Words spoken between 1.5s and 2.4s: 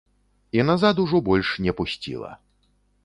не пусціла.